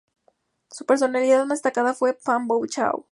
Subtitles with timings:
[0.71, 3.05] Su personalidad más destacada fue Phan Boi Chau.